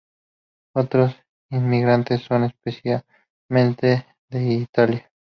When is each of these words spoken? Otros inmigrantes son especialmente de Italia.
Otros 0.73 1.13
inmigrantes 1.51 2.23
son 2.23 2.45
especialmente 2.45 4.03
de 4.31 4.53
Italia. 4.55 5.11